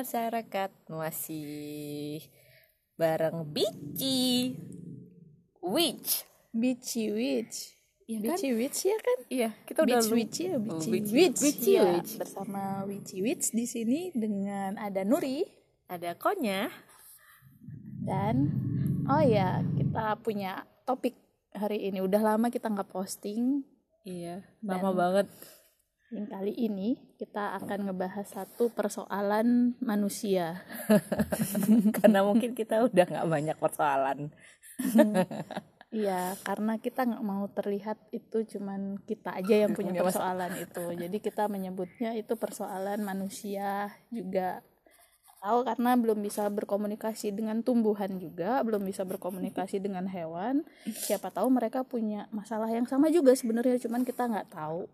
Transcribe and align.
masyarakat 0.00 0.70
masih 0.88 2.24
bareng 2.96 3.44
Bici 3.44 4.56
Witch 5.60 6.24
Bici 6.50 7.12
Witch. 7.12 7.76
Iya 8.10 8.18
kan? 8.26 8.34
Bici 8.34 8.48
Witch 8.56 8.80
ya 8.82 8.98
kan? 8.98 9.18
Iya, 9.30 9.50
kita 9.68 9.78
udah 9.86 10.00
Beach 10.02 10.10
Witch 10.10 10.36
ya, 10.42 10.56
Bici 10.58 10.88
Oh, 10.88 10.90
Witch. 10.90 11.10
Witch. 11.14 11.38
Witch, 11.38 11.64
ya. 11.68 11.82
Witch. 11.94 12.12
Bersama 12.18 12.82
Witchy 12.88 13.22
Witch 13.22 13.54
di 13.54 13.70
sini 13.70 14.10
dengan 14.10 14.80
ada 14.80 15.04
Nuri 15.04 15.44
ada 15.86 16.16
konya. 16.16 16.72
dan 18.00 18.48
oh 19.04 19.20
ya 19.20 19.60
kita 19.76 20.16
punya 20.24 20.64
topik 20.88 21.12
hari 21.52 21.92
ini. 21.92 22.00
Udah 22.00 22.24
lama 22.24 22.48
kita 22.48 22.72
nggak 22.72 22.88
posting. 22.88 23.62
Iya, 24.02 24.40
lama 24.64 24.90
banget. 24.96 25.28
Yang 26.10 26.26
kali 26.26 26.52
ini 26.58 26.88
kita 27.14 27.54
akan 27.62 27.86
ngebahas 27.86 28.26
satu 28.26 28.74
persoalan 28.74 29.78
manusia. 29.78 30.66
Karena 32.02 32.26
mungkin 32.26 32.58
kita 32.58 32.90
udah 32.90 33.06
nggak 33.06 33.28
banyak 33.30 33.56
persoalan. 33.56 34.18
Iya, 35.90 36.38
karena 36.46 36.78
kita 36.78 37.02
nggak 37.02 37.26
mau 37.26 37.50
terlihat 37.50 37.98
itu 38.14 38.46
cuman 38.46 39.02
kita 39.02 39.34
aja 39.34 39.66
yang 39.66 39.74
punya 39.74 39.98
persoalan 39.98 40.54
itu. 40.62 40.86
Jadi 40.94 41.18
kita 41.18 41.50
menyebutnya 41.50 42.14
itu 42.14 42.38
persoalan 42.38 43.02
manusia 43.02 43.90
juga. 44.06 44.62
Tahu 45.42 45.66
karena 45.66 45.98
belum 45.98 46.22
bisa 46.22 46.46
berkomunikasi 46.46 47.34
dengan 47.34 47.66
tumbuhan 47.66 48.22
juga, 48.22 48.62
belum 48.62 48.86
bisa 48.86 49.02
berkomunikasi 49.02 49.82
dengan 49.82 50.06
hewan. 50.06 50.62
Siapa 50.86 51.34
tahu 51.34 51.50
mereka 51.50 51.82
punya 51.82 52.30
masalah 52.30 52.70
yang 52.70 52.86
sama 52.86 53.10
juga 53.10 53.34
sebenarnya, 53.34 53.82
cuman 53.82 54.06
kita 54.06 54.30
nggak 54.30 54.46
tahu. 54.54 54.86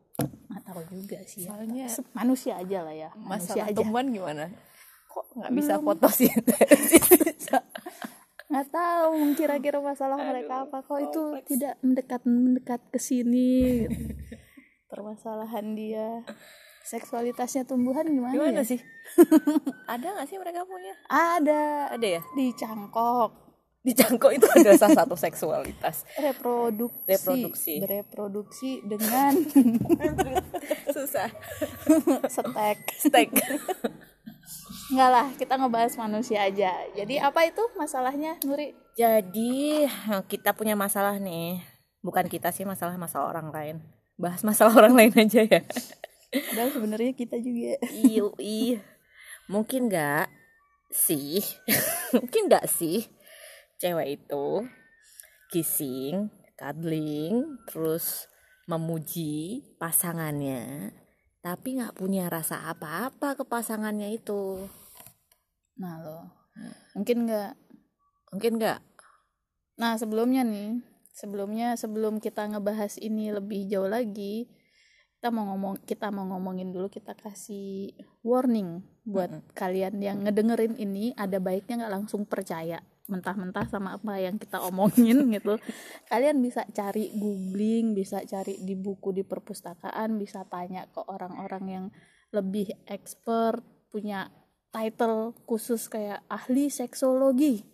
Nggak 0.56 0.64
tahu 0.64 0.80
juga 0.88 1.18
sih. 1.22 1.44
ya. 1.44 1.52
Soalnya 1.52 1.84
manusia 2.12 2.52
aja 2.56 2.78
lah 2.80 2.94
ya, 2.94 3.10
manusia 3.14 3.52
masalah 3.52 3.66
aja. 3.68 3.76
tumbuhan 3.76 4.06
gimana? 4.08 4.44
Kok 5.06 5.24
nggak 5.36 5.52
bisa 5.52 5.74
fotosintesis? 5.78 7.44
nggak 8.48 8.68
tahu 8.70 9.10
kira-kira 9.34 9.78
masalah 9.80 10.16
mereka 10.16 10.64
apa 10.64 10.78
kok 10.80 11.02
itu 11.02 11.22
tidak 11.46 11.74
mendekat 11.82 12.22
mendekat 12.22 12.80
ke 12.88 12.98
sini 12.98 13.84
gitu. 13.84 14.14
permasalahan 14.90 15.74
dia 15.74 16.22
seksualitasnya 16.80 17.66
tumbuhan 17.66 18.06
gimana, 18.06 18.30
Gimana 18.30 18.62
ya? 18.62 18.64
sih? 18.64 18.78
ada 19.84 20.06
nggak 20.08 20.26
sih 20.26 20.38
mereka 20.38 20.62
punya? 20.62 20.94
ada 21.06 21.90
Ada 21.90 22.06
ya? 22.06 22.22
di 22.32 22.54
cangkok 22.54 23.45
Di 23.86 23.94
cangkok 23.94 24.34
itu 24.34 24.42
ada 24.50 24.74
salah 24.74 25.06
satu 25.06 25.14
seksualitas. 25.14 26.02
reproduksi 26.26 27.06
Reproduksi. 27.06 27.74
bereproduksi 27.78 28.70
dengan 28.82 29.30
Susah. 30.94 31.30
stek 32.26 32.78
Steak. 32.98 33.30
enggak 34.90 35.10
lah 35.10 35.26
kita 35.34 35.58
ngebahas 35.58 35.98
manusia 35.98 36.46
aja 36.46 36.70
jadi 36.94 37.26
apa 37.26 37.42
itu 37.50 37.58
masalahnya 37.74 38.38
Nuri 38.46 38.70
Jadi 38.94 39.84
kita 40.26 40.56
punya 40.56 40.72
masalah 40.72 41.20
nih. 41.20 41.60
Bukan 42.00 42.26
kita 42.32 42.48
sih 42.50 42.64
masalah 42.64 42.96
masalah 42.96 43.28
orang 43.34 43.48
lain. 43.52 43.76
Bahas 44.16 44.40
masalah 44.40 44.72
orang 44.72 44.96
lain 44.96 45.12
aja 45.14 45.44
ya. 45.44 45.60
padahal 46.32 46.70
sebenarnya 46.72 47.12
kita 47.12 47.36
juga 47.36 47.76
ih. 48.40 48.80
Mungkin 49.52 49.92
nggak 49.92 50.26
sih? 50.88 51.44
Mungkin 52.16 52.48
nggak 52.48 52.66
sih? 52.72 53.04
Cewek 53.76 54.20
itu 54.20 54.46
kissing, 55.52 56.32
cuddling, 56.56 57.60
terus 57.68 58.26
memuji 58.66 59.62
pasangannya, 59.78 60.90
tapi 61.44 61.78
nggak 61.78 61.94
punya 61.94 62.26
rasa 62.26 62.66
apa-apa 62.66 63.38
ke 63.38 63.44
pasangannya 63.46 64.10
itu. 64.16 64.66
nah 65.76 66.00
lo. 66.00 66.20
Mungkin 66.96 67.28
nggak? 67.28 67.52
Mungkin 68.32 68.52
nggak? 68.58 68.80
Nah, 69.76 70.00
sebelumnya 70.00 70.40
nih, 70.40 70.80
sebelumnya 71.12 71.76
sebelum 71.76 72.18
kita 72.18 72.48
ngebahas 72.48 72.96
ini 72.96 73.28
lebih 73.28 73.68
jauh 73.68 73.86
lagi, 73.86 74.48
kita 75.20 75.28
mau 75.28 75.52
ngomong 75.52 75.84
kita 75.84 76.08
mau 76.08 76.24
ngomongin 76.32 76.72
dulu 76.72 76.88
kita 76.88 77.12
kasih 77.16 77.92
warning 78.24 78.84
buat 79.04 79.32
kalian 79.58 80.00
yang 80.00 80.22
ngedengerin 80.22 80.76
ini 80.76 81.12
ada 81.16 81.40
baiknya 81.40 81.82
nggak 81.82 81.94
langsung 81.98 82.28
percaya 82.28 82.78
mentah-mentah 83.06 83.66
sama 83.70 83.96
apa 83.96 84.18
yang 84.18 84.38
kita 84.38 84.58
omongin 84.62 85.26
gitu. 85.36 85.58
Kalian 86.10 86.42
bisa 86.42 86.66
cari 86.74 87.14
googling, 87.14 87.94
bisa 87.94 88.22
cari 88.26 88.58
di 88.62 88.74
buku 88.74 89.14
di 89.14 89.22
perpustakaan, 89.22 90.18
bisa 90.18 90.44
tanya 90.46 90.86
ke 90.90 91.00
orang-orang 91.06 91.64
yang 91.66 91.86
lebih 92.34 92.74
expert, 92.90 93.62
punya 93.90 94.28
title 94.76 95.32
khusus 95.48 95.88
kayak 95.88 96.20
ahli 96.28 96.68
seksologi 96.68 97.64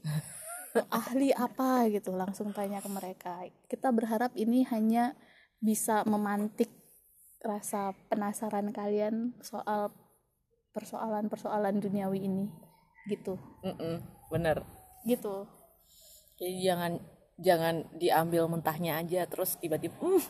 ahli 0.88 1.34
apa 1.34 1.91
gitu 1.91 2.14
langsung 2.14 2.54
tanya 2.54 2.78
ke 2.78 2.87
mereka 2.87 3.43
kita 3.66 3.91
berharap 3.91 4.31
ini 4.38 4.62
hanya 4.70 5.19
bisa 5.59 6.06
memantik 6.06 6.70
rasa 7.43 7.91
penasaran 8.06 8.70
kalian 8.70 9.34
soal 9.43 9.91
persoalan-persoalan 10.72 11.82
duniawi 11.82 12.25
ini 12.25 12.47
gitu 13.10 13.34
Mm-mm, 13.66 13.99
bener. 14.31 14.62
Gitu. 15.06 15.46
Jadi 16.38 16.62
jangan 16.64 16.92
jangan 17.38 17.74
diambil 17.96 18.46
mentahnya 18.46 19.02
aja 19.02 19.26
terus 19.26 19.56
tiba-tiba 19.58 19.94
"Hmm, 19.98 20.22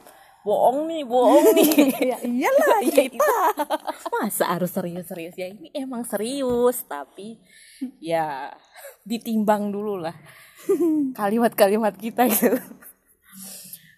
bohong 0.42 0.90
nih, 0.90 1.02
bohong 1.06 1.46
nih. 1.54 1.70
ya 2.14 2.18
iyalah 2.22 2.80
ya 2.88 3.04
kita 3.06 3.36
masa 4.10 4.44
harus 4.54 4.70
serius-serius 4.70 5.34
ya? 5.38 5.48
Ini 5.50 5.70
emang 5.76 6.02
serius 6.06 6.82
tapi 6.86 7.38
ya 8.02 8.50
ditimbang 9.06 9.70
dulu 9.70 10.02
lah. 10.02 10.14
Kalimat-kalimat 11.18 11.94
kita 11.98 12.26
gitu. 12.30 12.58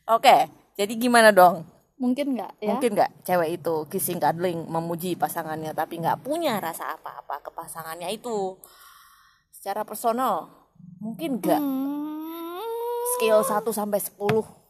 Oke 0.09 0.65
jadi 0.75 0.93
gimana 0.99 1.31
dong? 1.31 1.63
Mungkin 1.95 2.35
nggak 2.35 2.53
ya? 2.59 2.75
Mungkin 2.75 2.91
nggak? 2.99 3.11
Cewek 3.23 3.51
itu 3.63 3.75
kissing 3.87 4.19
cuddling 4.19 4.67
memuji 4.67 5.15
pasangannya 5.15 5.71
tapi 5.71 6.03
nggak 6.03 6.27
punya 6.27 6.59
rasa 6.59 6.99
apa-apa 6.99 7.41
ke 7.47 7.51
pasangannya 7.55 8.11
itu. 8.11 8.59
Secara 9.55 9.87
personal 9.87 10.64
mungkin 11.05 11.37
nggak. 11.37 11.61
Hmm, 11.61 12.65
skill 13.21 13.45
1 13.45 13.61
sampai 13.69 14.01
10 14.01 14.65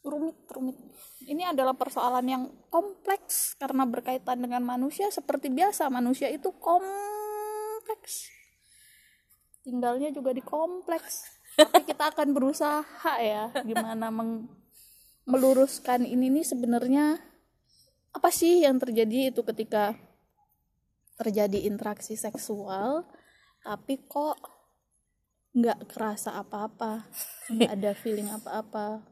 rumit 0.00 0.36
rumit. 0.48 0.76
Ini 1.24 1.52
adalah 1.52 1.76
persoalan 1.76 2.24
yang 2.24 2.44
kompleks 2.72 3.52
karena 3.60 3.84
berkaitan 3.84 4.40
dengan 4.40 4.64
manusia. 4.64 5.12
Seperti 5.12 5.52
biasa 5.52 5.92
manusia 5.92 6.32
itu 6.32 6.48
kompleks. 6.56 8.32
Tinggalnya 9.60 10.08
juga 10.12 10.32
di 10.32 10.40
kompleks. 10.40 11.28
Tapi 11.56 11.84
kita 11.84 12.12
akan 12.16 12.32
berusaha 12.32 13.14
ya 13.20 13.52
gimana 13.62 14.08
meng- 14.08 14.48
meluruskan 15.28 16.04
ini 16.04 16.32
nih 16.32 16.44
sebenarnya. 16.48 17.20
Apa 18.14 18.32
sih 18.32 18.64
yang 18.64 18.80
terjadi 18.80 19.32
itu 19.32 19.44
ketika 19.44 19.96
terjadi 21.20 21.68
interaksi 21.68 22.16
seksual? 22.16 23.08
Tapi 23.64 24.04
kok 24.04 24.53
nggak 25.54 25.86
kerasa 25.86 26.34
apa-apa 26.34 27.06
nggak 27.46 27.70
ada 27.70 27.92
feeling 27.94 28.26
apa-apa. 28.26 29.06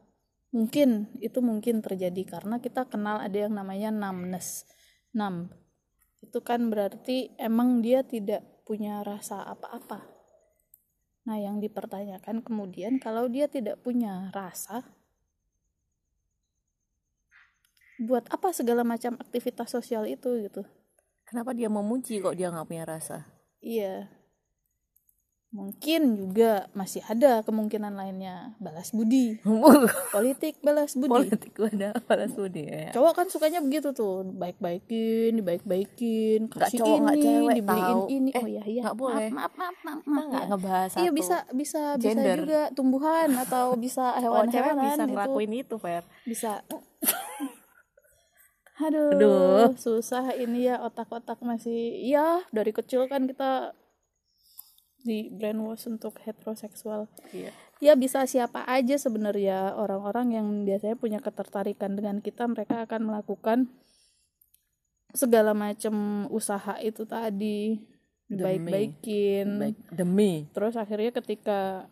Mungkin 0.53 1.09
itu 1.17 1.39
mungkin 1.41 1.81
terjadi 1.81 2.21
karena 2.29 2.61
kita 2.61 2.85
kenal 2.85 3.17
ada 3.17 3.47
yang 3.47 3.55
namanya 3.55 3.89
numbness 3.89 4.67
numb. 5.15 5.49
Itu 6.21 6.43
kan 6.45 6.69
berarti 6.69 7.33
emang 7.39 7.81
dia 7.81 8.05
tidak 8.05 8.43
punya 8.67 9.01
rasa 9.01 9.41
apa-apa. 9.47 10.03
Nah 11.25 11.39
yang 11.39 11.63
dipertanyakan 11.63 12.43
kemudian 12.43 12.99
kalau 12.99 13.31
dia 13.31 13.47
tidak 13.47 13.79
punya 13.81 14.29
rasa 14.35 14.83
buat 18.03 18.27
apa 18.27 18.51
segala 18.51 18.83
macam 18.83 19.15
aktivitas 19.15 19.71
sosial 19.71 20.05
itu 20.05 20.27
gitu? 20.43 20.67
Kenapa 21.23 21.55
dia 21.55 21.71
memuji 21.71 22.19
kok 22.19 22.35
dia 22.35 22.51
nggak 22.51 22.67
punya 22.67 22.85
rasa? 22.85 23.25
Iya 23.63 24.22
mungkin 25.53 26.17
juga 26.17 26.65
masih 26.73 27.05
ada 27.05 27.45
kemungkinan 27.45 27.93
lainnya. 27.93 28.57
Balas 28.57 28.89
budi. 28.89 29.37
Politik 30.15 30.57
balas 30.65 30.97
budi. 30.97 31.13
Politik 31.13 31.53
ada 31.61 31.93
balas 32.09 32.33
budi 32.33 32.65
ya. 32.65 32.89
Cowok 32.89 33.13
kan 33.13 33.27
sukanya 33.29 33.61
begitu 33.61 33.93
tuh. 33.93 34.25
Baik-baikin 34.33 35.37
dibaik-baikin. 35.37 36.49
Nggak 36.49 36.73
kasih 36.73 36.81
cowok, 36.81 36.97
ini 36.97 37.21
cewek 37.21 37.55
dibeliin 37.61 37.85
tahu. 37.85 38.03
ini. 38.09 38.29
Eh, 38.33 38.41
oh 38.41 38.47
iya 38.49 38.63
iya. 38.65 38.81
nggak 38.89 38.97
boleh. 38.97 39.29
maaf 39.29 39.53
maaf 39.53 39.77
maaf 39.85 40.01
maaf, 40.09 40.25
nggak 40.33 40.43
ya. 40.43 40.49
ngebahas 40.49 40.91
iya 40.97 41.11
bisa 41.13 41.37
bisa 41.53 41.81
bisa 42.01 42.09
gender. 42.09 42.37
juga 42.41 42.61
tumbuhan 42.73 43.29
atau 43.37 43.77
bisa 43.77 44.05
oh 44.17 44.17
cewek 44.17 44.25
hewan-hewan 44.25 44.75
bisa 44.81 45.03
itu 45.05 45.11
ngelakuin 45.13 45.51
itu 45.53 45.75
Fer. 45.77 46.03
Bisa. 46.25 46.51
Aduh, 48.73 49.13
Aduh. 49.13 49.77
susah 49.77 50.33
ini 50.33 50.65
ya 50.65 50.81
otak-otak 50.81 51.37
masih. 51.45 51.93
Ya 52.09 52.41
dari 52.49 52.73
kecil 52.73 53.05
kan 53.05 53.29
kita 53.29 53.77
di 55.03 55.27
brainwash 55.29 55.85
untuk 55.91 56.15
heteroseksual. 56.23 57.11
Iya. 57.35 57.51
Ya 57.83 57.93
bisa 57.99 58.23
siapa 58.23 58.63
aja 58.63 58.95
sebenarnya. 58.95 59.75
Orang-orang 59.75 60.39
yang 60.39 60.47
biasanya 60.63 60.95
punya 60.95 61.19
ketertarikan 61.19 61.99
dengan 61.99 62.23
kita 62.23 62.47
mereka 62.47 62.87
akan 62.87 63.11
melakukan 63.11 63.67
segala 65.11 65.51
macam 65.51 66.25
usaha 66.31 66.79
itu 66.79 67.03
tadi. 67.03 67.83
Dibaik-baikin 68.31 69.47
Baik, 69.59 69.77
demi. 69.91 70.47
Terus 70.55 70.79
akhirnya 70.79 71.11
ketika 71.11 71.85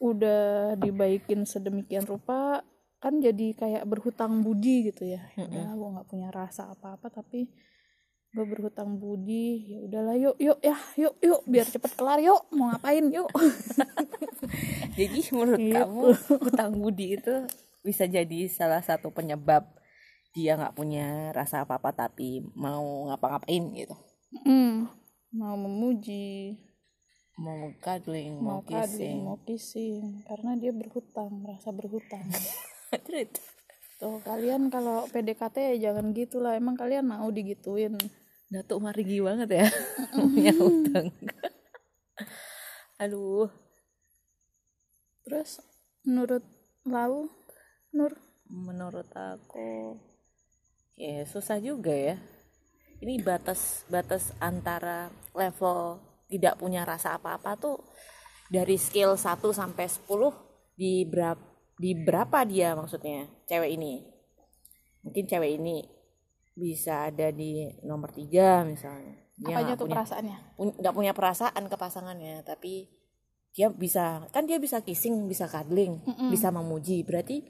udah 0.00 0.80
dibaikin 0.80 1.44
sedemikian 1.44 2.08
rupa 2.08 2.64
kan 3.00 3.20
jadi 3.20 3.52
kayak 3.52 3.84
berhutang 3.84 4.40
budi 4.40 4.88
gitu 4.88 5.04
ya. 5.12 5.20
Ya 5.36 5.44
udah 5.44 5.76
gue 5.76 5.88
nggak 6.00 6.08
punya 6.08 6.28
rasa 6.32 6.72
apa-apa 6.72 7.12
tapi 7.12 7.52
gue 8.30 8.44
berhutang 8.46 8.96
budi. 8.96 9.74
Ya 9.74 9.78
udahlah 9.82 10.14
yuk 10.14 10.36
yuk 10.38 10.58
ya 10.62 10.76
yuk 10.94 11.14
yuk. 11.18 11.40
Biar 11.46 11.66
cepet 11.66 11.92
kelar 11.94 12.22
yuk. 12.22 12.46
Mau 12.50 12.70
ngapain 12.70 13.06
yuk? 13.10 13.26
Jadi 14.98 15.18
menurut 15.34 15.58
Gitu. 15.58 15.74
kamu 15.74 16.02
hutang 16.46 16.72
budi 16.76 17.06
itu 17.18 17.34
bisa 17.80 18.04
jadi 18.04 18.44
salah 18.50 18.84
satu 18.84 19.08
penyebab 19.08 19.64
dia 20.30 20.54
nggak 20.54 20.76
punya 20.76 21.32
rasa 21.32 21.64
apa 21.64 21.80
apa 21.80 21.90
tapi 21.90 22.44
mau 22.54 23.08
ngapa-ngapain 23.08 23.64
gitu? 23.74 23.96
Hmm, 24.46 24.86
mau 25.32 25.56
memuji. 25.58 26.60
Mau 27.40 27.72
cuddling 27.80 28.36
mau 28.36 28.60
mau 28.60 28.62
kissing. 28.62 29.16
mau 29.24 29.38
kissing. 29.42 30.22
Karena 30.28 30.54
dia 30.60 30.70
berhutang 30.76 31.32
merasa 31.40 31.72
berhutang. 31.72 32.26
tuh 34.00 34.16
kalian 34.24 34.72
kalau 34.72 35.04
PDKT 35.12 35.76
ya 35.76 35.92
jangan 35.92 36.16
gitulah 36.16 36.56
emang 36.56 36.74
kalian 36.74 37.04
mau 37.04 37.28
digituin? 37.28 38.00
Datuk 38.48 38.80
Marigi 38.82 39.20
banget 39.20 39.62
ya. 39.62 39.66
Punya 40.16 40.56
hutang. 40.56 41.12
Aduh. 42.96 43.46
Terus 45.22 45.60
menurut 46.02 46.42
lau? 46.88 47.28
Nur? 47.92 48.16
Menurut 48.50 49.06
aku 49.14 50.00
ya 50.96 51.22
susah 51.28 51.60
juga 51.60 51.92
ya. 51.92 52.16
Ini 53.04 53.20
batas 53.20 53.84
batas 53.86 54.32
antara 54.40 55.12
level 55.36 56.00
tidak 56.32 56.56
punya 56.56 56.82
rasa 56.88 57.20
apa-apa 57.20 57.54
tuh 57.60 57.78
dari 58.50 58.74
skill 58.74 59.14
1 59.14 59.40
sampai 59.54 59.86
10 59.86 60.08
di 60.74 61.04
berapa 61.06 61.49
di 61.80 61.96
berapa 61.96 62.44
dia 62.44 62.76
maksudnya 62.76 63.24
cewek 63.48 63.80
ini? 63.80 64.04
Mungkin 65.00 65.24
cewek 65.24 65.56
ini 65.56 65.80
bisa 66.52 67.08
ada 67.08 67.32
di 67.32 67.72
nomor 67.88 68.12
tiga 68.12 68.68
misalnya. 68.68 69.16
Dia 69.40 69.64
nggak 69.64 69.80
tuh 69.80 69.88
punya 69.88 69.96
perasaannya? 70.04 70.38
nggak 70.60 70.94
punya 70.94 71.12
perasaan 71.16 71.64
ke 71.72 71.76
pasangannya 71.80 72.44
tapi 72.44 72.92
dia 73.56 73.72
bisa 73.72 74.28
kan 74.28 74.44
dia 74.44 74.60
bisa 74.60 74.84
kissing 74.84 75.24
bisa 75.24 75.48
cuddling 75.48 76.04
bisa 76.28 76.52
memuji. 76.52 77.00
Berarti 77.00 77.48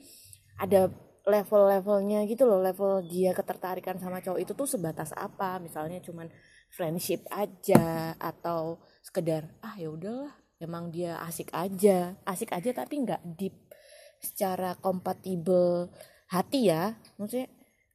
ada 0.62 0.86
level-levelnya 1.26 2.22
gitu 2.30 2.46
loh 2.46 2.62
level 2.62 3.02
dia 3.10 3.34
ketertarikan 3.34 3.98
sama 3.98 4.22
cowok 4.22 4.38
itu 4.46 4.52
tuh 4.54 4.70
sebatas 4.70 5.10
apa? 5.18 5.58
Misalnya 5.58 5.98
cuman 5.98 6.30
friendship 6.70 7.26
aja 7.34 8.14
atau 8.14 8.78
sekedar 9.02 9.58
ah 9.58 9.74
ya 9.74 9.90
udahlah 9.90 10.38
emang 10.62 10.94
dia 10.94 11.18
asik 11.26 11.50
aja. 11.50 12.14
Asik 12.22 12.54
aja 12.54 12.70
tapi 12.70 13.02
nggak 13.02 13.26
deep 13.34 13.70
secara 14.20 14.76
kompatibel 14.76 15.88
hati 16.28 16.68
ya. 16.68 16.94
Maksudnya 17.16 17.48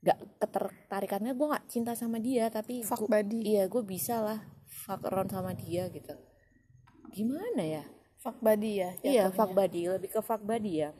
nggak 0.05 0.19
ketertarikannya 0.37 1.33
gue 1.33 1.47
nggak 1.49 1.65
cinta 1.65 1.97
sama 1.97 2.21
dia 2.21 2.45
tapi 2.53 2.85
fuck 2.85 3.09
gua- 3.09 3.17
buddy. 3.17 3.41
iya 3.41 3.65
gue 3.65 3.81
bisa 3.81 4.21
lah 4.21 4.37
fuck 4.65 5.01
around 5.05 5.33
sama 5.33 5.57
dia 5.57 5.89
gitu. 5.89 6.13
Gimana 7.09 7.63
ya? 7.63 7.83
Fuck 8.21 8.41
buddy 8.41 8.81
ya 8.81 8.89
iya 9.01 9.29
jatuhnya. 9.29 9.33
fuck 9.33 9.51
buddy 9.53 9.81
lebih 9.85 10.09
ke 10.09 10.21
fuck 10.21 10.41
buddy 10.41 10.81
ya. 10.81 10.91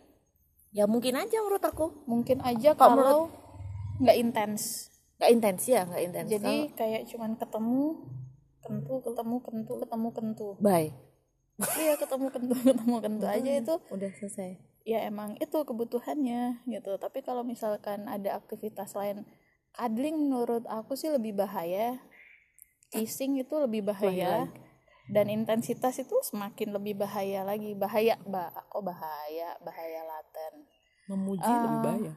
Ya 0.74 0.86
mungkin 0.86 1.13
aja 1.16 1.38
menurut 1.42 1.62
aku. 1.62 2.06
Mungkin 2.06 2.42
aja 2.42 2.74
Kalau 2.74 2.98
kalau 2.98 3.21
nggak 4.01 4.18
intens. 4.18 4.89
Nggak 5.18 5.31
intens 5.31 5.62
ya 5.66 5.81
nggak 5.86 6.01
intens. 6.04 6.28
Jadi 6.28 6.56
kayak 6.74 7.01
cuman 7.06 7.31
ketemu 7.38 7.86
kentu 8.60 8.94
ketemu 9.01 9.36
kentu 9.39 9.74
ketemu 9.78 10.07
kentu. 10.12 10.48
Bye. 10.57 10.89
Iya 11.62 11.94
ketemu 11.95 12.28
kentu 12.30 12.54
ketemu 12.74 12.95
kentu 13.00 13.25
aja 13.25 13.51
itu. 13.54 13.75
udah 13.88 14.12
selesai 14.18 14.75
ya 14.86 15.02
emang 15.02 15.34
itu 15.42 15.58
kebutuhannya 15.66 16.62
gitu. 16.70 16.96
Tapi 17.02 17.26
kalau 17.26 17.42
misalkan 17.42 18.06
ada 18.06 18.38
aktivitas 18.38 18.94
lain 18.94 19.26
cuddling 19.74 20.16
menurut 20.16 20.64
aku 20.70 20.94
sih 20.96 21.10
lebih 21.10 21.36
bahaya. 21.36 22.00
Kissing 22.94 23.42
itu 23.42 23.52
lebih 23.60 23.84
bahaya. 23.84 24.48
Dan 25.10 25.30
intensitas 25.30 26.00
itu 26.00 26.16
semakin 26.24 26.74
lebih 26.78 27.02
bahaya 27.02 27.42
lagi. 27.44 27.74
Bahaya 27.76 28.16
mbak 28.24 28.72
kok 28.72 28.82
bahaya? 28.86 29.58
Bahaya 29.60 30.02
laten. 30.06 30.54
Memuji 31.12 31.46
Ah. 31.46 31.62
lebih 31.66 31.81
bahaya. 31.84 32.14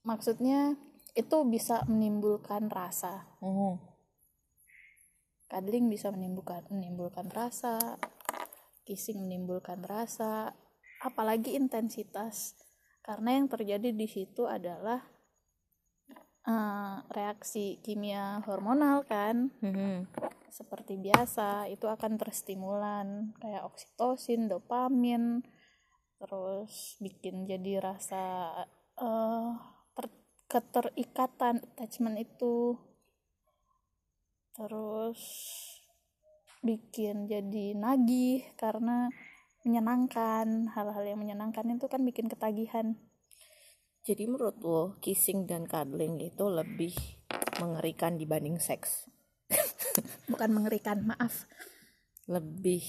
maksudnya 0.00 0.80
itu 1.12 1.36
bisa 1.44 1.84
menimbulkan 1.84 2.72
rasa. 2.72 3.28
Oh. 3.44 3.76
Cuddling 5.52 5.92
bisa 5.92 6.08
menimbulkan 6.08 6.64
menimbulkan 6.72 7.28
rasa. 7.28 8.00
Kissing 8.88 9.20
menimbulkan 9.20 9.84
rasa 9.84 10.56
apalagi 11.00 11.56
intensitas. 11.56 12.54
Karena 13.00 13.40
yang 13.40 13.48
terjadi 13.48 13.90
di 13.90 14.06
situ 14.06 14.44
adalah 14.44 15.00
eh, 16.46 16.96
reaksi 17.10 17.80
kimia 17.80 18.44
hormonal 18.44 19.04
kan. 19.08 19.50
Mhm. 19.64 20.06
seperti 20.50 20.98
biasa 20.98 21.70
itu 21.70 21.86
akan 21.86 22.18
terstimulan 22.18 23.30
kayak 23.38 23.70
oksitosin 23.70 24.50
dopamin 24.50 25.46
terus 26.18 26.98
bikin 26.98 27.46
jadi 27.46 27.80
rasa 27.80 28.50
eh, 28.98 29.50
ter- 29.96 30.26
keterikatan 30.50 31.62
attachment 31.64 32.18
itu. 32.20 32.76
Terus 34.52 35.22
bikin 36.60 37.24
jadi 37.24 37.72
nagih 37.72 38.44
karena 38.60 39.08
menyenangkan. 39.62 40.70
Hal-hal 40.72 41.04
yang 41.04 41.20
menyenangkan 41.20 41.66
itu 41.68 41.86
kan 41.86 42.00
bikin 42.02 42.26
ketagihan. 42.26 42.96
Jadi 44.00 44.24
menurut 44.24 44.56
lo 44.64 44.96
kissing 45.04 45.44
dan 45.44 45.68
cuddling 45.68 46.16
itu 46.24 46.44
lebih 46.48 46.96
mengerikan 47.60 48.16
dibanding 48.16 48.56
seks. 48.56 49.04
Bukan 50.32 50.50
mengerikan 50.56 51.04
maaf. 51.04 51.44
Lebih 52.24 52.80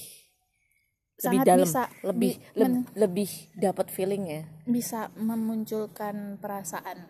Sangat 1.20 1.44
lebih 1.44 1.46
dalam. 1.46 1.64
bisa 1.68 1.82
lebih 2.02 2.34
men- 2.56 2.88
lebih 2.96 3.30
dapat 3.54 3.92
feeling 3.92 4.24
ya. 4.26 4.42
Bisa 4.64 5.12
memunculkan 5.14 6.40
perasaan. 6.40 7.06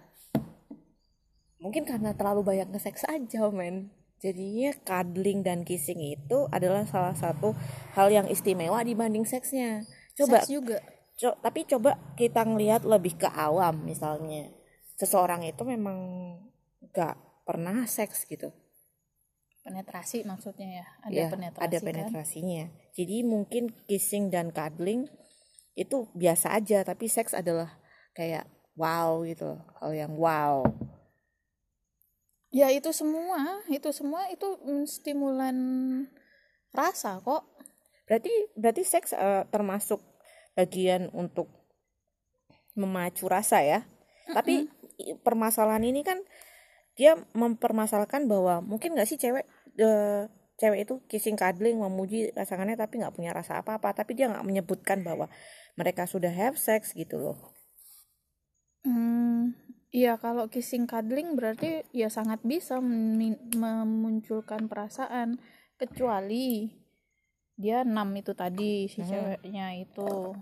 Mungkin 1.62 1.86
karena 1.86 2.10
terlalu 2.10 2.42
banyak 2.42 2.74
nge-seks 2.74 3.06
aja 3.06 3.46
men 3.54 3.94
jadinya 4.22 4.70
cuddling 4.86 5.42
dan 5.42 5.66
kissing 5.66 5.98
itu 5.98 6.46
adalah 6.54 6.86
salah 6.86 7.12
satu 7.18 7.58
hal 7.98 8.08
yang 8.14 8.30
istimewa 8.30 8.78
dibanding 8.86 9.26
seksnya. 9.26 9.82
Coba 10.14 10.46
Seks 10.46 10.48
juga. 10.54 10.78
co- 11.18 11.38
tapi 11.42 11.66
coba 11.66 11.98
kita 12.14 12.46
ngelihat 12.46 12.86
lebih 12.86 13.18
ke 13.18 13.26
awam 13.26 13.82
misalnya. 13.82 14.54
Seseorang 14.94 15.42
itu 15.42 15.66
memang 15.66 15.98
gak 16.94 17.18
pernah 17.42 17.82
seks 17.90 18.22
gitu. 18.30 18.54
Penetrasi 19.66 20.22
maksudnya 20.22 20.82
ya? 20.82 20.86
Ada 21.02 21.14
ya 21.18 21.26
penetrasi 21.26 21.66
ada 21.66 21.78
kan? 21.82 21.86
penetrasinya. 21.90 22.64
Jadi 22.94 23.16
mungkin 23.26 23.74
kissing 23.90 24.30
dan 24.30 24.54
cuddling 24.54 25.10
itu 25.74 26.06
biasa 26.12 26.52
aja 26.52 26.84
tapi 26.84 27.08
seks 27.08 27.32
adalah 27.32 27.80
kayak 28.12 28.44
wow 28.76 29.24
gitu 29.24 29.56
hal 29.80 29.92
yang 29.96 30.12
wow 30.20 30.60
ya 32.52 32.68
itu 32.68 32.92
semua 32.92 33.64
itu 33.72 33.88
semua 33.90 34.28
itu 34.28 34.46
stimulan 34.84 35.56
rasa 36.72 37.18
kok. 37.24 37.42
Berarti 38.06 38.32
berarti 38.54 38.82
seks 38.84 39.16
eh, 39.16 39.44
termasuk 39.48 40.00
bagian 40.52 41.08
untuk 41.16 41.48
memacu 42.76 43.24
rasa 43.28 43.64
ya? 43.64 43.80
Tapi 44.32 44.68
i- 45.00 45.16
permasalahan 45.20 45.84
ini 45.84 46.04
kan 46.04 46.20
dia 46.96 47.16
mempermasalahkan 47.32 48.28
bahwa 48.28 48.60
mungkin 48.60 48.92
nggak 48.92 49.08
sih 49.08 49.16
cewek 49.16 49.48
eh, 49.80 50.28
cewek 50.60 50.84
itu 50.84 50.94
kissing 51.08 51.36
cuddling 51.40 51.80
memuji 51.80 52.30
pasangannya 52.36 52.76
tapi 52.76 53.00
nggak 53.00 53.16
punya 53.16 53.32
rasa 53.32 53.64
apa 53.64 53.80
apa 53.80 53.96
tapi 53.96 54.12
dia 54.14 54.28
nggak 54.28 54.44
menyebutkan 54.44 55.00
bahwa 55.00 55.26
mereka 55.74 56.04
sudah 56.04 56.28
have 56.30 56.60
sex 56.60 56.92
gitu 56.92 57.16
loh. 57.16 57.36
Hmm, 58.84 59.54
iya 59.92 60.16
kalau 60.16 60.48
kissing 60.48 60.88
cuddling 60.88 61.36
berarti 61.36 61.84
ya 61.92 62.08
sangat 62.08 62.40
bisa 62.42 62.80
memunculkan 62.80 64.66
perasaan. 64.66 65.36
Kecuali 65.76 66.70
dia 67.58 67.84
enam 67.84 68.08
itu 68.16 68.32
tadi 68.32 68.88
si 68.88 69.04
ceweknya 69.04 69.76
itu 69.76 70.32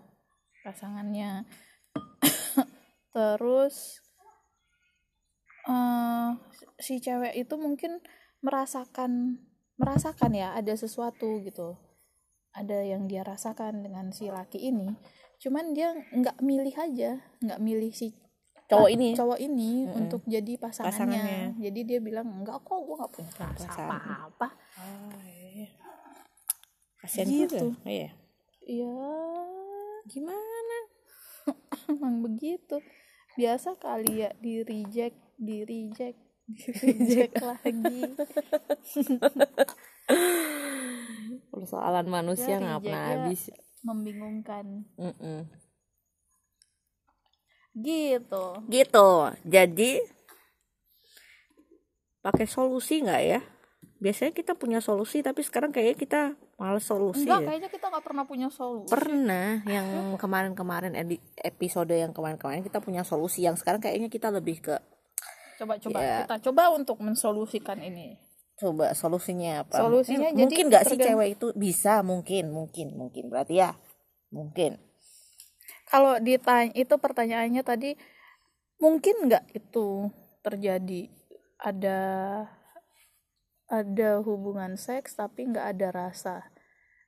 pasangannya. 0.62 1.44
Terus 3.14 3.98
eh 5.66 6.30
si 6.78 7.02
cewek 7.02 7.34
itu 7.36 7.54
mungkin 7.58 8.00
merasakan 8.40 9.42
merasakan 9.76 10.32
ya 10.32 10.54
ada 10.54 10.72
sesuatu 10.78 11.42
gitu. 11.42 11.74
Ada 12.54 12.86
yang 12.86 13.10
dia 13.10 13.26
rasakan 13.26 13.82
dengan 13.82 14.14
si 14.14 14.30
laki 14.30 14.62
ini. 14.70 14.94
Cuman 15.42 15.74
dia 15.74 15.96
nggak 16.14 16.38
milih 16.38 16.76
aja 16.78 17.18
nggak 17.42 17.60
milih 17.60 17.90
si 17.90 18.29
cowok 18.70 18.88
ini 18.88 19.08
cowok 19.12 19.38
ini 19.38 19.70
untuk 19.90 20.22
jadi 20.24 20.52
pasangannya. 20.56 20.94
Pasangannya. 20.94 21.42
Jadi 21.58 21.80
dia 21.84 21.98
bilang 21.98 22.30
enggak 22.30 22.62
kok 22.62 22.78
gue 22.78 22.94
nggak 22.94 23.10
punya 23.10 23.30
perasaan 23.32 23.58
Perasaan. 23.58 23.90
apa-apa. 23.90 24.48
kasian 27.00 27.26
Gitu. 27.26 27.56
juga 27.72 27.82
iya 27.84 28.10
Iya, 28.62 28.92
gimana 30.06 30.78
emang 31.90 32.22
begitu. 32.22 32.78
Biasa 33.34 33.74
kali 33.74 34.22
ya 34.22 34.30
di 34.36 34.62
reject, 34.62 35.16
di 35.34 35.64
reject, 35.64 36.20
di 36.46 36.60
reject 36.84 37.34
lagi. 37.40 38.00
persoalan 41.50 42.06
manusia 42.06 42.56
Ya, 42.56 42.62
nggak 42.62 42.80
pernah 42.80 43.02
reject-nya 43.02 43.26
habis 43.26 43.42
Membingungkan. 43.80 44.84
Mm-mm. 44.94 45.48
Gitu. 47.70 48.44
gitu 48.66 49.10
jadi 49.42 49.92
pakai 52.20 52.44
solusi 52.44 53.00
nggak 53.00 53.22
ya 53.22 53.40
biasanya 54.00 54.32
kita 54.32 54.52
punya 54.56 54.80
solusi 54.80 55.20
tapi 55.20 55.44
sekarang 55.44 55.70
kayaknya 55.70 55.96
kita 55.96 56.20
males 56.56 56.84
solusi 56.84 57.24
Enggak, 57.24 57.40
ya. 57.40 57.48
kayaknya 57.52 57.70
kita 57.72 57.86
nggak 57.88 58.04
pernah 58.04 58.24
punya 58.24 58.48
solusi. 58.48 58.88
pernah 58.88 59.48
yang 59.64 59.88
kemarin-kemarin 60.16 60.92
episode 61.38 61.92
yang 61.92 62.12
kemarin-kemarin 62.12 62.60
kita 62.60 62.80
punya 62.80 63.00
solusi 63.00 63.44
yang 63.44 63.56
sekarang 63.56 63.80
kayaknya 63.80 64.08
kita 64.08 64.28
lebih 64.28 64.60
ke 64.60 64.76
Coba-coba 65.60 66.00
Ya. 66.00 66.24
kita 66.24 66.36
coba 66.48 66.72
untuk 66.72 66.96
mensolusikan 67.04 67.76
ini. 67.84 68.16
coba 68.56 68.92
solusinya 68.92 69.64
apa 69.64 69.76
Solusinya 69.76 70.32
Eh, 70.32 70.36
jadi 70.36 70.44
mungkin 70.48 70.64
nggak 70.68 70.84
sih 70.84 70.96
cewek 70.96 71.28
itu 71.36 71.46
bisa 71.52 72.00
mungkin 72.00 72.48
mungkin 72.48 72.92
mungkin 72.92 73.28
berarti 73.28 73.56
ya 73.56 73.72
mungkin 74.28 74.76
Kalau 75.90 76.22
ditanya 76.22 76.70
itu 76.78 76.94
pertanyaannya 76.94 77.66
tadi 77.66 77.98
mungkin 78.78 79.26
nggak 79.26 79.58
itu 79.58 80.06
terjadi 80.40 81.10
ada 81.58 82.00
ada 83.66 84.10
hubungan 84.22 84.78
seks 84.78 85.18
tapi 85.18 85.50
nggak 85.50 85.66
ada 85.76 85.88
rasa. 85.90 86.36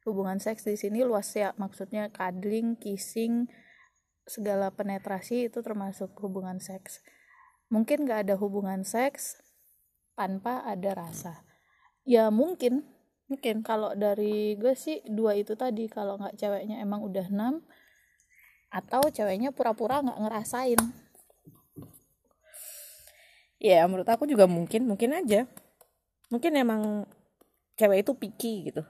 Hubungan 0.02 0.42
seks 0.42 0.66
di 0.66 0.74
sini 0.74 1.06
luas 1.06 1.30
ya 1.30 1.54
maksudnya 1.54 2.10
cuddling, 2.10 2.74
kissing, 2.74 3.46
segala 4.26 4.74
penetrasi 4.74 5.46
itu 5.46 5.62
termasuk 5.62 6.14
hubungan 6.18 6.58
seks. 6.58 7.02
Mungkin 7.70 8.02
nggak 8.06 8.26
ada 8.26 8.34
hubungan 8.34 8.82
seks 8.82 9.38
tanpa 10.18 10.62
ada 10.66 10.98
rasa. 10.98 11.46
Ya 12.02 12.34
mungkin, 12.34 12.82
mungkin 13.30 13.62
kalau 13.62 13.94
dari 13.94 14.58
gue 14.58 14.74
sih 14.74 15.06
dua 15.06 15.38
itu 15.38 15.54
tadi 15.54 15.86
kalau 15.86 16.18
nggak 16.18 16.34
ceweknya 16.34 16.82
emang 16.82 17.06
udah 17.06 17.30
enam 17.30 17.62
atau 18.72 19.04
ceweknya 19.12 19.52
pura-pura 19.52 20.00
nggak 20.00 20.20
ngerasain. 20.24 20.80
ya 23.62 23.86
menurut 23.86 24.08
aku 24.10 24.26
juga 24.26 24.48
mungkin 24.48 24.88
mungkin 24.88 25.12
aja. 25.14 25.46
Mungkin 26.32 26.56
emang 26.56 27.04
cewek 27.76 28.02
itu 28.02 28.12
picky 28.16 28.72
gitu. 28.72 28.82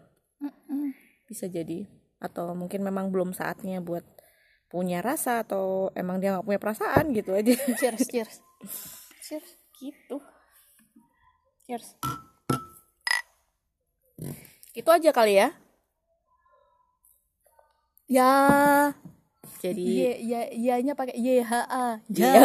Bisa 1.26 1.50
jadi. 1.50 1.84
Atau 2.22 2.54
mungkin 2.54 2.86
memang 2.86 3.10
belum 3.10 3.34
saatnya 3.34 3.82
buat 3.82 4.06
punya 4.70 5.04
rasa 5.04 5.44
atau 5.44 5.92
emang 5.92 6.22
dia 6.22 6.32
nggak 6.32 6.46
punya 6.46 6.62
perasaan 6.62 7.12
gitu 7.12 7.34
aja. 7.36 7.52
Cheers, 7.82 8.08
cheers, 8.08 8.34
cheers. 9.20 9.48
gitu. 9.76 10.16
Cheers. 11.66 11.98
Itu 14.72 14.88
aja 14.88 15.10
kali 15.12 15.36
ya. 15.36 15.52
Ya, 18.08 18.32
jadi 19.62 19.78
y, 19.78 20.26
ya, 20.26 20.42
ya-nya 20.50 20.98
pakai 20.98 21.14
YHA. 21.14 22.02
Ya. 22.10 22.34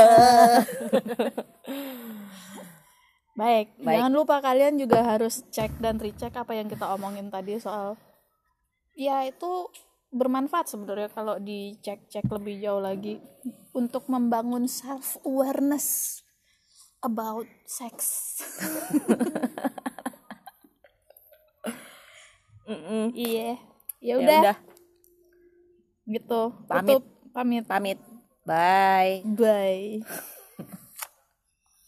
Baik, 3.38 3.74
Baik. 3.82 3.86
jangan 3.86 4.14
lupa 4.14 4.42
kalian 4.42 4.78
juga 4.82 5.02
harus 5.02 5.46
cek 5.50 5.82
dan 5.82 5.98
recheck 6.02 6.34
apa 6.34 6.58
yang 6.58 6.70
kita 6.70 6.90
omongin 6.90 7.30
tadi 7.30 7.58
soal 7.62 7.94
ya 8.98 9.22
itu 9.30 9.70
bermanfaat 10.10 10.74
sebenarnya 10.74 11.14
kalau 11.14 11.38
dicek-cek 11.38 12.26
lebih 12.34 12.58
jauh 12.66 12.82
lagi 12.82 13.22
untuk 13.78 14.10
membangun 14.10 14.66
self 14.66 15.22
awareness 15.26 16.22
about 17.02 17.50
sex. 17.66 17.98
Iya. 22.68 23.56
Ya 23.56 23.56
ya 24.04 24.14
udah, 24.20 24.40
udah 24.44 24.56
gitu. 26.08 26.56
Pamit. 26.66 26.98
Tutup. 26.98 27.04
Pamit. 27.36 27.64
pamit 27.68 28.00
bye 28.48 29.22
Bye. 29.28 30.02